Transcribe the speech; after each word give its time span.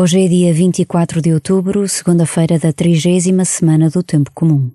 Hoje 0.00 0.24
é 0.24 0.28
dia 0.28 0.50
24 0.54 1.20
de 1.20 1.34
outubro, 1.34 1.86
segunda-feira 1.86 2.58
da 2.58 2.72
trigésima 2.72 3.44
semana 3.44 3.90
do 3.90 4.02
Tempo 4.02 4.30
Comum. 4.34 4.70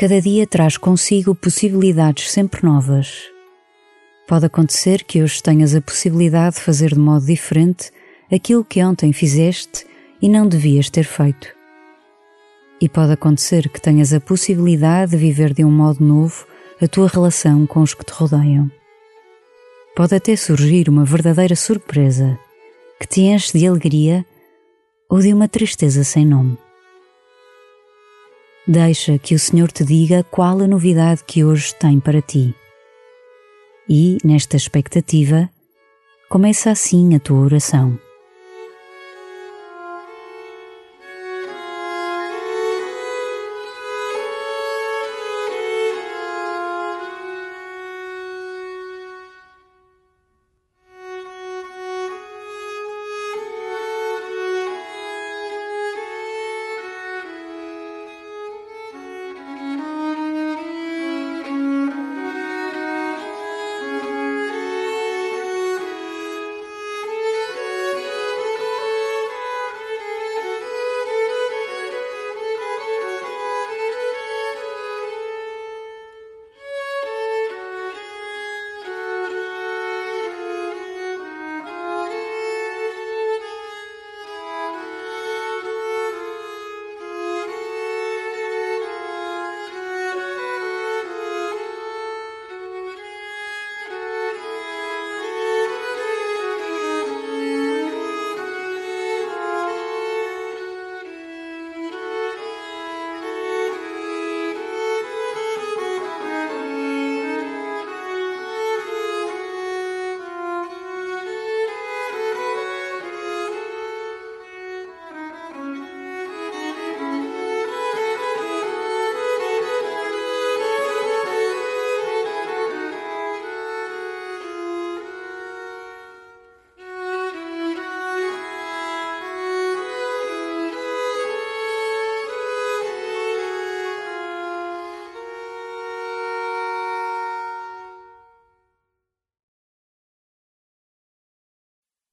Cada 0.00 0.18
dia 0.18 0.46
traz 0.46 0.78
consigo 0.78 1.34
possibilidades 1.34 2.30
sempre 2.30 2.64
novas. 2.64 3.24
Pode 4.26 4.46
acontecer 4.46 5.04
que 5.04 5.22
hoje 5.22 5.42
tenhas 5.42 5.74
a 5.74 5.80
possibilidade 5.82 6.56
de 6.56 6.62
fazer 6.62 6.94
de 6.94 6.98
modo 6.98 7.26
diferente 7.26 7.90
aquilo 8.32 8.64
que 8.64 8.82
ontem 8.82 9.12
fizeste 9.12 9.84
e 10.22 10.26
não 10.26 10.48
devias 10.48 10.88
ter 10.88 11.04
feito. 11.04 11.48
E 12.80 12.88
pode 12.88 13.12
acontecer 13.12 13.68
que 13.68 13.78
tenhas 13.78 14.14
a 14.14 14.20
possibilidade 14.20 15.10
de 15.10 15.18
viver 15.18 15.52
de 15.52 15.66
um 15.66 15.70
modo 15.70 16.02
novo 16.02 16.46
a 16.80 16.88
tua 16.88 17.06
relação 17.06 17.66
com 17.66 17.82
os 17.82 17.92
que 17.92 18.02
te 18.02 18.14
rodeiam. 18.14 18.70
Pode 19.94 20.14
até 20.14 20.34
surgir 20.34 20.88
uma 20.88 21.04
verdadeira 21.04 21.54
surpresa 21.54 22.38
que 22.98 23.06
te 23.06 23.20
enche 23.20 23.58
de 23.58 23.66
alegria 23.66 24.24
ou 25.10 25.18
de 25.18 25.30
uma 25.34 25.46
tristeza 25.46 26.02
sem 26.04 26.24
nome. 26.24 26.56
Deixa 28.72 29.18
que 29.18 29.34
o 29.34 29.38
Senhor 29.40 29.72
te 29.72 29.84
diga 29.84 30.22
qual 30.22 30.60
a 30.60 30.68
novidade 30.68 31.24
que 31.26 31.42
hoje 31.42 31.74
tem 31.74 31.98
para 31.98 32.22
ti. 32.22 32.54
E, 33.88 34.16
nesta 34.24 34.56
expectativa, 34.56 35.50
começa 36.28 36.70
assim 36.70 37.16
a 37.16 37.18
tua 37.18 37.40
oração. 37.40 37.98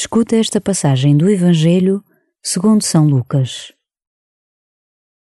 Escuta 0.00 0.36
esta 0.36 0.60
passagem 0.60 1.16
do 1.16 1.28
Evangelho 1.28 2.04
segundo 2.40 2.84
São 2.84 3.08
Lucas. 3.08 3.72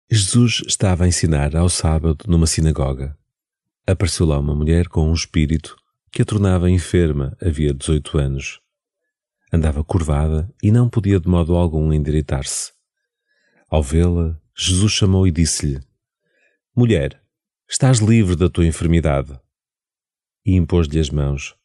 Jesus 0.07 0.61
estava 0.67 1.03
a 1.03 1.07
ensinar 1.07 1.55
ao 1.55 1.67
sábado 1.67 2.25
numa 2.27 2.45
sinagoga. 2.45 3.17
Apareceu 3.87 4.27
lá 4.27 4.37
uma 4.37 4.53
mulher 4.53 4.87
com 4.87 5.09
um 5.09 5.15
espírito 5.15 5.75
que 6.11 6.21
a 6.21 6.25
tornava 6.25 6.69
enferma 6.69 7.35
havia 7.41 7.73
18 7.73 8.19
anos. 8.19 8.61
Andava 9.51 9.83
curvada 9.83 10.47
e 10.61 10.69
não 10.69 10.87
podia 10.87 11.19
de 11.19 11.27
modo 11.27 11.55
algum 11.55 11.91
endireitar-se. 11.91 12.71
Ao 13.71 13.81
vê-la, 13.81 14.39
Jesus 14.55 14.91
chamou 14.91 15.25
e 15.25 15.31
disse-lhe: 15.31 15.81
Mulher, 16.75 17.19
estás 17.67 17.97
livre 17.97 18.35
da 18.35 18.47
tua 18.47 18.67
enfermidade. 18.67 19.35
E 20.45 20.55
impôs-lhe 20.55 20.99
as 20.99 21.09
mãos. 21.09 21.55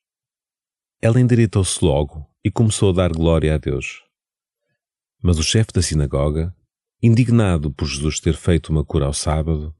Ela 1.02 1.20
endireitou-se 1.20 1.84
logo 1.84 2.31
e 2.44 2.50
começou 2.50 2.90
a 2.90 2.92
dar 2.92 3.12
glória 3.12 3.54
a 3.54 3.58
Deus. 3.58 4.02
Mas 5.22 5.38
o 5.38 5.42
chefe 5.42 5.72
da 5.72 5.82
sinagoga, 5.82 6.54
indignado 7.02 7.72
por 7.72 7.86
Jesus 7.86 8.18
ter 8.18 8.34
feito 8.34 8.70
uma 8.70 8.84
cura 8.84 9.06
ao 9.06 9.12
sábado, 9.12 9.74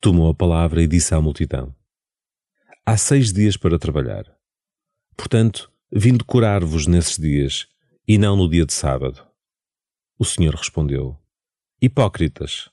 tomou 0.00 0.28
a 0.30 0.34
palavra 0.34 0.82
e 0.82 0.86
disse 0.86 1.14
à 1.14 1.20
multidão: 1.20 1.74
Há 2.86 2.96
seis 2.96 3.32
dias 3.32 3.56
para 3.56 3.78
trabalhar. 3.78 4.24
Portanto, 5.16 5.70
vim 5.92 6.16
de 6.16 6.24
curar-vos 6.24 6.86
nesses 6.86 7.18
dias 7.18 7.66
e 8.06 8.16
não 8.16 8.36
no 8.36 8.48
dia 8.48 8.64
de 8.64 8.72
sábado. 8.72 9.26
O 10.18 10.24
Senhor 10.24 10.54
respondeu: 10.54 11.18
Hipócritas, 11.82 12.70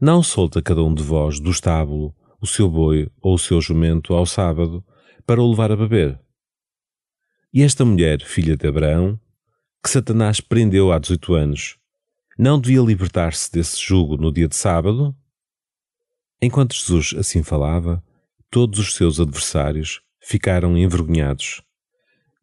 não 0.00 0.22
solta 0.22 0.62
cada 0.62 0.82
um 0.82 0.94
de 0.94 1.02
vós 1.02 1.40
do 1.40 1.50
estábulo 1.50 2.14
o 2.40 2.46
seu 2.46 2.70
boi 2.70 3.10
ou 3.20 3.34
o 3.34 3.38
seu 3.38 3.60
jumento 3.60 4.14
ao 4.14 4.24
sábado 4.24 4.84
para 5.26 5.42
o 5.42 5.50
levar 5.50 5.72
a 5.72 5.76
beber. 5.76 6.20
E 7.52 7.62
esta 7.62 7.82
mulher, 7.84 8.22
filha 8.22 8.56
de 8.56 8.68
Abraão, 8.68 9.18
que 9.82 9.88
Satanás 9.88 10.38
prendeu 10.38 10.92
há 10.92 10.98
18 10.98 11.34
anos, 11.34 11.78
não 12.38 12.60
devia 12.60 12.82
libertar-se 12.82 13.50
desse 13.50 13.80
jugo 13.80 14.18
no 14.18 14.30
dia 14.30 14.46
de 14.46 14.54
sábado? 14.54 15.16
Enquanto 16.42 16.74
Jesus 16.74 17.14
assim 17.18 17.42
falava, 17.42 18.04
todos 18.50 18.78
os 18.78 18.94
seus 18.94 19.18
adversários 19.18 20.02
ficaram 20.20 20.76
envergonhados 20.76 21.62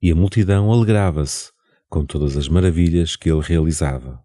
e 0.01 0.11
a 0.11 0.15
multidão 0.15 0.71
alegrava-se 0.71 1.51
com 1.87 2.03
todas 2.03 2.35
as 2.35 2.47
maravilhas 2.47 3.15
que 3.15 3.29
ele 3.29 3.41
realizava. 3.41 4.24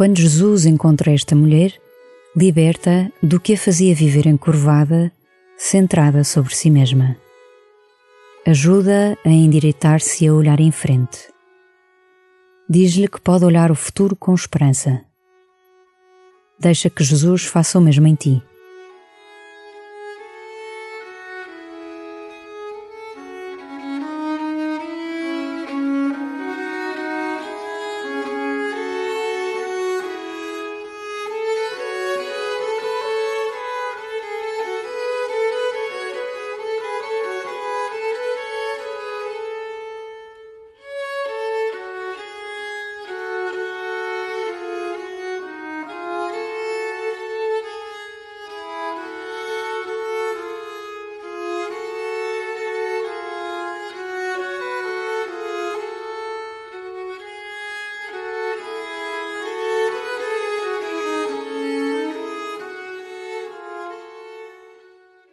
Quando 0.00 0.16
Jesus 0.16 0.64
encontra 0.64 1.12
esta 1.12 1.36
mulher, 1.36 1.74
liberta 2.34 3.12
do 3.22 3.38
que 3.38 3.52
a 3.52 3.58
fazia 3.58 3.94
viver 3.94 4.26
encurvada, 4.26 5.12
centrada 5.58 6.24
sobre 6.24 6.56
si 6.56 6.70
mesma. 6.70 7.18
Ajuda 8.46 9.18
a 9.22 9.28
endireitar-se 9.28 10.24
e 10.24 10.28
a 10.28 10.32
olhar 10.32 10.58
em 10.58 10.72
frente. 10.72 11.28
Diz-lhe 12.66 13.08
que 13.08 13.20
pode 13.20 13.44
olhar 13.44 13.70
o 13.70 13.74
futuro 13.74 14.16
com 14.16 14.34
esperança. 14.34 15.04
Deixa 16.58 16.88
que 16.88 17.04
Jesus 17.04 17.44
faça 17.44 17.78
o 17.78 17.82
mesmo 17.82 18.06
em 18.06 18.14
ti. 18.14 18.42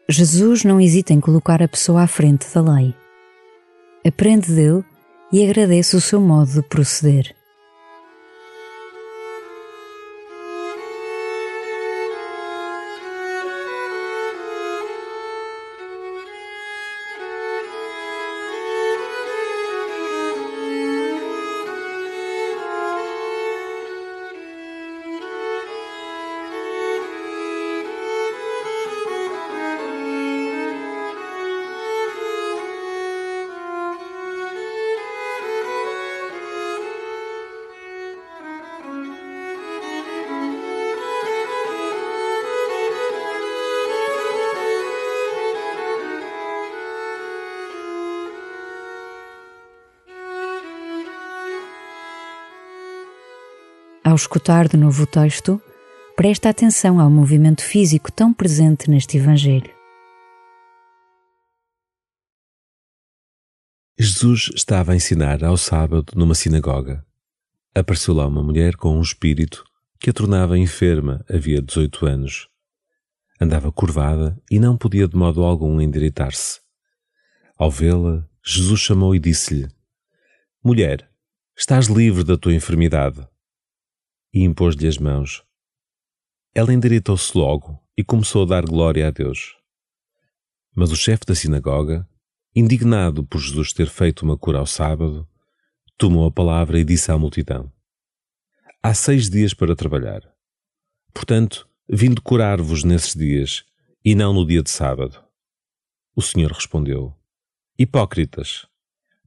Jesus 0.09 0.63
não 0.63 0.79
hesita 0.79 1.13
em 1.13 1.19
colocar 1.19 1.61
a 1.61 1.67
pessoa 1.67 2.03
à 2.03 2.07
frente 2.07 2.47
da 2.53 2.61
lei. 2.61 2.95
Aprende 4.05 4.53
dele 4.53 4.83
e 5.33 5.43
agradece 5.43 5.97
o 5.97 6.01
seu 6.01 6.21
modo 6.21 6.49
de 6.49 6.61
proceder. 6.61 7.36
Escutar 54.17 54.67
de 54.67 54.75
novo 54.75 55.03
o 55.03 55.07
texto, 55.07 55.61
presta 56.15 56.49
atenção 56.49 56.99
ao 56.99 57.09
movimento 57.09 57.63
físico 57.63 58.11
tão 58.11 58.33
presente 58.33 58.89
neste 58.89 59.17
Evangelho. 59.17 59.71
Jesus 63.97 64.51
estava 64.53 64.91
a 64.91 64.95
ensinar 64.95 65.43
ao 65.43 65.55
sábado 65.55 66.13
numa 66.15 66.35
sinagoga. 66.35 67.05
Apareceu 67.73 68.13
lá 68.13 68.27
uma 68.27 68.43
mulher 68.43 68.75
com 68.75 68.97
um 68.97 69.01
espírito 69.01 69.63
que 69.99 70.09
a 70.09 70.13
tornava 70.13 70.57
enferma 70.57 71.23
havia 71.29 71.61
18 71.61 72.05
anos. 72.05 72.47
Andava 73.39 73.71
curvada 73.71 74.37
e 74.51 74.59
não 74.59 74.75
podia 74.75 75.07
de 75.07 75.15
modo 75.15 75.43
algum 75.43 75.79
endireitar-se. 75.79 76.59
Ao 77.55 77.71
vê-la, 77.71 78.27
Jesus 78.43 78.79
chamou 78.79 79.15
e 79.15 79.19
disse-lhe: 79.19 79.67
Mulher, 80.63 81.09
estás 81.55 81.87
livre 81.87 82.23
da 82.23 82.37
tua 82.37 82.53
enfermidade 82.53 83.27
e 84.37 84.43
impôs-lhe 84.43 84.87
as 84.87 84.99
mãos. 84.99 85.43
Ela 86.53 86.71
endireitou-se 86.71 87.35
logo 87.35 87.81
e 87.97 88.03
começou 88.03 88.43
a 88.43 88.45
dar 88.45 88.65
glória 88.65 89.07
a 89.07 89.09
Deus. 89.09 89.55
Mas 90.75 90.91
o 90.91 90.95
chefe 90.95 91.25
da 91.25 91.33
sinagoga, 91.33 92.07
indignado 92.55 93.25
por 93.25 93.39
Jesus 93.39 93.73
ter 93.73 93.87
feito 93.87 94.21
uma 94.21 94.37
cura 94.37 94.59
ao 94.59 94.67
sábado, 94.67 95.27
tomou 95.97 96.27
a 96.27 96.31
palavra 96.31 96.79
e 96.79 96.83
disse 96.83 97.11
à 97.11 97.17
multidão: 97.17 97.71
Há 98.83 98.93
seis 98.93 99.27
dias 99.27 99.55
para 99.55 99.75
trabalhar. 99.75 100.21
Portanto, 101.11 101.67
vim 101.89 102.13
curar-vos 102.13 102.83
nesses 102.83 103.15
dias 103.15 103.65
e 104.05 104.13
não 104.13 104.33
no 104.33 104.45
dia 104.45 104.61
de 104.61 104.69
sábado. 104.69 105.19
O 106.15 106.21
Senhor 106.21 106.51
respondeu: 106.51 107.11
Hipócritas, 107.77 108.67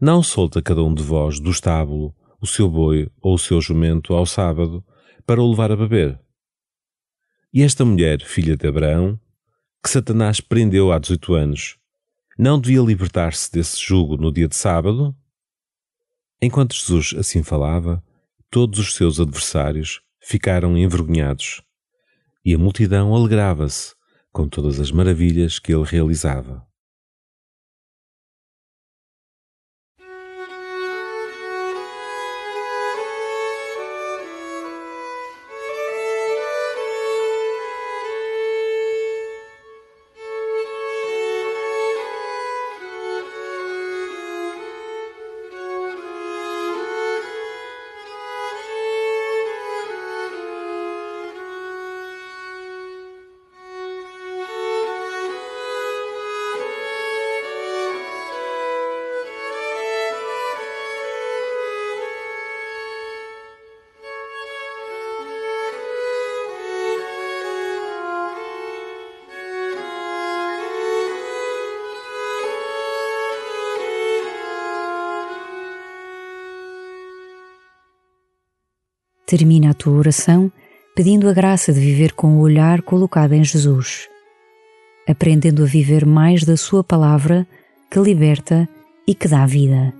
não 0.00 0.22
solta 0.22 0.62
cada 0.62 0.84
um 0.84 0.94
de 0.94 1.02
vós 1.02 1.40
do 1.40 1.50
estábulo 1.50 2.14
o 2.40 2.46
seu 2.46 2.70
boi 2.70 3.10
ou 3.20 3.34
o 3.34 3.38
seu 3.38 3.60
jumento 3.60 4.14
ao 4.14 4.24
sábado 4.24 4.84
para 5.30 5.40
o 5.40 5.48
levar 5.48 5.70
a 5.70 5.76
beber. 5.76 6.18
E 7.54 7.62
esta 7.62 7.84
mulher, 7.84 8.20
filha 8.20 8.56
de 8.56 8.66
Abraão, 8.66 9.16
que 9.80 9.88
Satanás 9.88 10.40
prendeu 10.40 10.90
há 10.90 10.98
18 10.98 11.34
anos, 11.34 11.78
não 12.36 12.60
devia 12.60 12.80
libertar-se 12.80 13.48
desse 13.52 13.80
jugo 13.80 14.16
no 14.16 14.32
dia 14.32 14.48
de 14.48 14.56
sábado? 14.56 15.14
Enquanto 16.42 16.74
Jesus 16.74 17.14
assim 17.16 17.44
falava, 17.44 18.02
todos 18.50 18.80
os 18.80 18.96
seus 18.96 19.20
adversários 19.20 20.00
ficaram 20.20 20.76
envergonhados 20.76 21.62
e 22.44 22.52
a 22.52 22.58
multidão 22.58 23.14
alegrava-se 23.14 23.94
com 24.32 24.48
todas 24.48 24.80
as 24.80 24.90
maravilhas 24.90 25.60
que 25.60 25.72
ele 25.72 25.84
realizava. 25.84 26.66
Termina 79.30 79.70
a 79.70 79.74
tua 79.74 79.92
oração 79.92 80.50
pedindo 80.92 81.28
a 81.28 81.32
graça 81.32 81.72
de 81.72 81.78
viver 81.78 82.14
com 82.14 82.34
o 82.34 82.40
olhar 82.40 82.82
colocado 82.82 83.32
em 83.32 83.44
Jesus, 83.44 84.08
aprendendo 85.08 85.62
a 85.62 85.66
viver 85.66 86.04
mais 86.04 86.42
da 86.42 86.56
Sua 86.56 86.82
palavra 86.82 87.46
que 87.88 88.00
liberta 88.00 88.68
e 89.06 89.14
que 89.14 89.28
dá 89.28 89.46
vida. 89.46 89.99